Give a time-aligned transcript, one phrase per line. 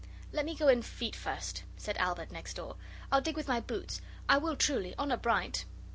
[0.31, 2.75] 'Let me go in feet first,' said Albert next door.
[3.11, 5.65] 'I'll dig with my boots I will truly, honour bright.